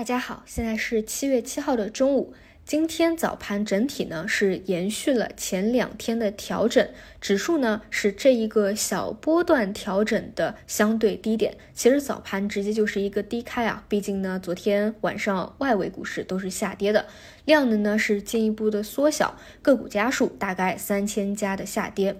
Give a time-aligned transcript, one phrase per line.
[0.00, 2.32] 大家好，现在是七月七号的中午。
[2.64, 6.88] 今天早盘整体呢是延续了前两天的调整，
[7.20, 11.54] 指数呢是这一个小波段调整的相对低点。
[11.74, 17.04] 其实早盘直接就是一个低开啊，毕竟呢昨天晚上外围股市都是下跌的，
[17.44, 22.16] 量能呢是进一步的缩小，个股家数大概三千家的下跌。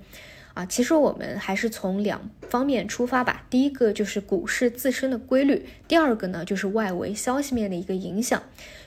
[0.54, 3.46] 啊，其实我们还是从两方面出发吧。
[3.48, 8.42] 第一个就是股市自身的规律，第二个呢就是外围消息面的一个影响。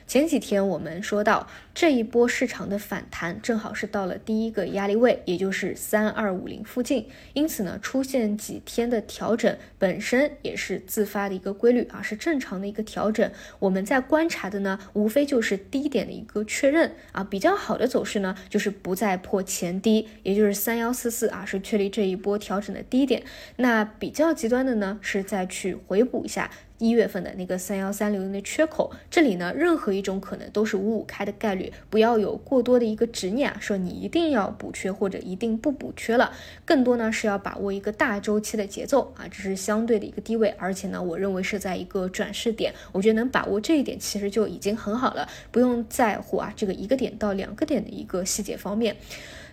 [0.06, 13.30] 前几天我们说到，这一波市场的反弹正好是到了第一个压力位，也就是三二五零附近，因此呢，出现几天的调整本身也是自发的一个规律啊，是正常的一个调整。
[13.58, 23.22] 我们在观察的呢，无非就是低点的一个确认啊，比较好的走势呢，就是不再破前低，也就是三幺四四啊，是确立这一波调整的低点。
[23.56, 26.50] 那比较极端的呢，是再去回补一下。
[26.78, 36.32] 一月份的那个三幺三六零的缺口，这里呢，任何一种可能都是五五开的概率，不要有过多的一个执念啊，说你一定要补缺或者一定不补缺了，
[36.64, 48.96] 更多呢是要把握一个大周期的节奏啊，这是相对的一个低位，而且呢，我认为是在一个转势点，我觉得能把握这一点其实就已经很好了，不用在乎啊这个一个点到两个点的一个细节方面。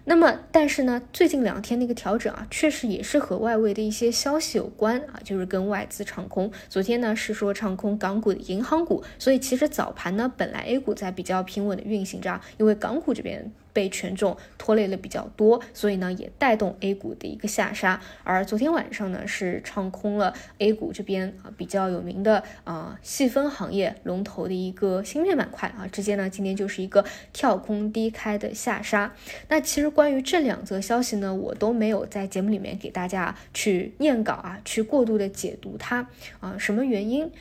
[0.04, 6.52] 那么，但是呢，最近两天那个调整啊，确实也是和外围的一些消息有关啊，就是跟外资唱空。
[6.70, 13.52] 昨天呢是说唱空港股的银行股，所以其实早盘呢，本来 A 股在比较平稳的运行着，因为港股这边。
[13.74, 18.02] 被权重拖累了比较多，所以呢也带动 A 股的一个下杀。
[18.24, 29.14] 而昨天晚上呢是唱空了 A 股这边啊比较有名的啊细分行业龙头的一个芯片板块啊，直接呢今天就是一个跳空低开的下杀。
[29.48, 36.08] 那其实关于这两则消息呢，我都没有在节目里面给大家去念稿啊，去过度的解读它
[36.40, 37.32] 啊，什么原因？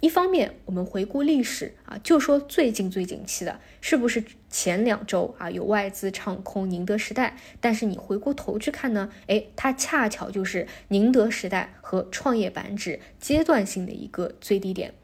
[0.00, 7.36] 一方面，我们回顾历史啊，就说最近最景气的，是不是前两周啊有外资唱空宁德时代？
[7.60, 14.94] 但是你回过头去看呢，哎，它恰巧就是宁德时代和创业板指阶段性的一个最低点。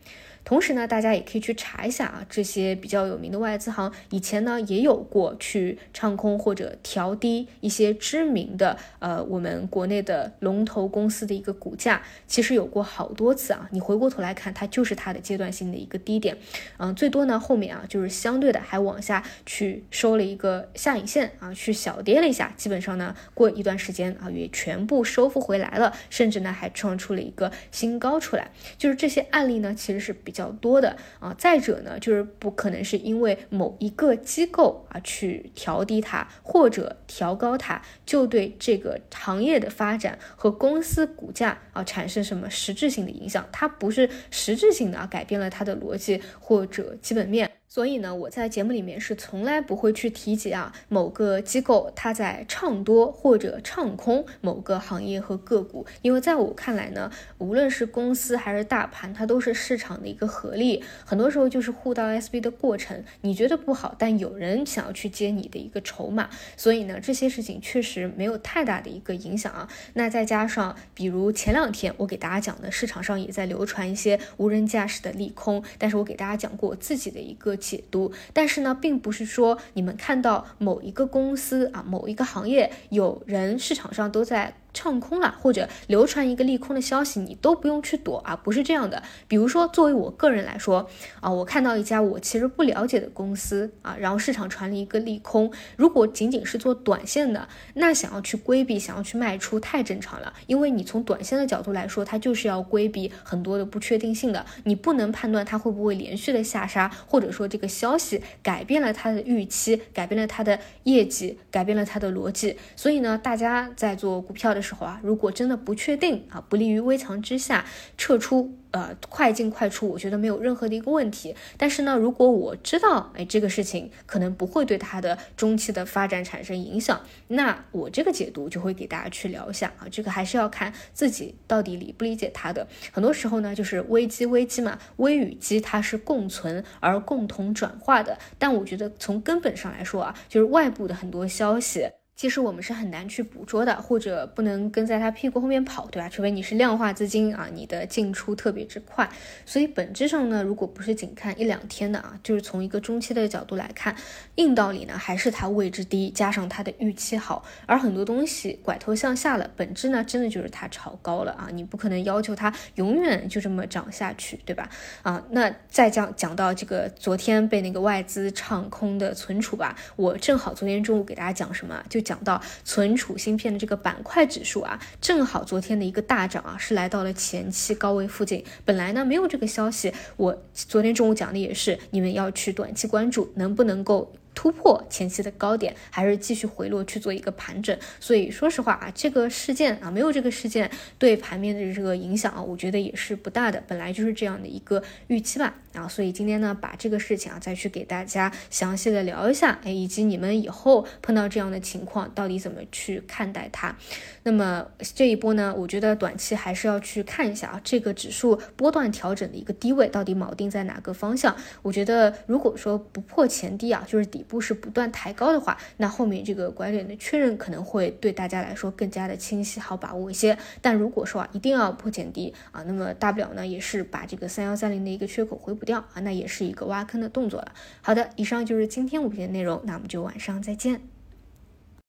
[0.44, 13.66] 同时呢，大家也可以去查一下啊，这些比较有名的外资行以前呢也有过去唱空或者调低一些知名的呃我们国内的龙头公司的一个股价，其实有过好多次啊。
[13.72, 16.36] 你回过头来看，它就是它的阶段性的一个低点，
[16.76, 28.50] 嗯，最多呢后面啊就是相对的还往下去收了一个下影线啊，去小跌了一下，基本上呢过一段时间啊也全部收复回来了，甚至呢还创出了一个新高出来。
[28.76, 30.33] 就是这些案例呢其实是比。
[30.34, 47.50] 较多的啊，再者呢，就是不可能是因为某一个机构啊去调低它或者调高它，就对这个行业的发展和公司股价啊产生什么实质性的影响，它不是实质性的啊改变了它的逻辑或者基本面。
[47.74, 63.02] 所以呢，我在节目里面是从来不会去提及啊某个机构它在唱多或者唱空某个行业和个股，因为在我看来呢，无论是公司还是大盘，它都是市场的一个合力，很多时候就是互道 SB 的过程。
[63.22, 69.68] 你觉得不好，但有人想要去接你的一个筹码，所以呢，这些事情确实没有太大的一个影响啊。
[69.94, 77.58] 那再加上，比如前两天我给大家讲的，市场上也在流传一些无人驾驶的利空，但是我给大家讲过自己的一个。
[77.64, 84.54] 解读，但是呢，并不是说你们看到某一个公司啊，某一个行业有人市场上都在。
[84.74, 89.02] 唱空了，或者流传一个利空的消息，你都不用去躲啊，不是这样的。
[89.28, 90.90] 比如说，作为我个人来说
[91.20, 100.34] 啊，我看到一家我其实不了解的公司啊，然后市场传了一个利空，如果仅仅是做短线的，那想要去规避，想要去卖出，太正常了。
[100.48, 112.56] 因为你从短线的角度来说，它就是要规避很多的不确定性的，你不能判断它会不会连续的下杀，或者说这个消息改变了它的预期，改变了它的业绩，改变了它的逻辑。
[112.74, 114.63] 所以呢，大家在做股票的。
[114.64, 117.64] 时候啊，如果真的不确定啊，不利于危墙之下
[117.96, 121.36] 撤出，呃，快进快出，我觉得没有任何的一个问题。
[121.56, 129.86] 但是呢，如果我知道，哎，这个事情可能不会对它的中期的发展产生影响，那我这个解读就会给大家去聊一下啊。
[129.90, 132.66] 这个还是要看自己到底理不理解它的。
[132.90, 138.18] 很多时候呢，就是危机危机嘛，危与机它是共存而共同转化的。
[138.38, 141.88] 但我觉得从根本上来说啊，就是外部的很多消息。
[142.16, 146.08] 其实我们是很难去捕捉的，或者不能跟在它屁股后面跑，对吧？
[146.08, 149.10] 除非你是量化资金啊，你的进出特别之快。
[149.44, 153.96] 所以本质上呢，如果不是仅看一两天的啊，就是从一个中期的角度来看，
[154.36, 157.44] 硬道理呢还是它位置低，加上它的预期好。
[157.66, 164.70] 而很多东西拐头向下了，本质呢真的就是它炒高了啊，你不可能要求它永远就这么涨下去，对吧？
[165.02, 172.03] 啊，那再讲讲到这个昨天被那个外资唱空的存储吧，我正好昨天中午给大家讲什么就。
[172.04, 178.44] 讲到存储芯片的这个板块指数啊，正好昨天的一个大涨啊，是来到了前期高位附近。
[178.64, 184.12] 本来呢没有这个消息，我昨天中午讲的也是，你们要去短期关注能不能够。
[184.34, 187.76] 突破前期的高点，还是继续回落去做一个盘整。
[188.00, 193.62] 所以说实话啊，这个事件啊，没有这个事件对盘面的这个影响啊，我觉得也是不大的。
[193.66, 195.54] 本来就是这样的一个预期吧。
[195.74, 203.76] 啊，所以今天呢，把这个事情啊，再去给大家详细的聊一下，哎，以及你们以后碰到这样的情况，到底怎么去看待它。
[204.22, 204.64] 那么
[204.94, 211.34] 这一波呢，我觉得短期还是要去看一下啊，这个指数波段调整的一个低位到底铆定在哪个方向。
[211.62, 214.23] 我觉得如果说不破前低啊，就是底。
[214.26, 220.36] 不是不断抬高的话，那后面这个拐点的确认可能会对大家来说更加的清晰，好把握一些。
[220.60, 227.52] 但如果说啊，一定要破前低啊，那么大不了呢，也是把这个三幺三零的一个缺口回补掉啊，那也是一个挖坑的动作了。
[227.82, 230.93] 好的，以上就是今天五篇的内容，那我们就晚上再见。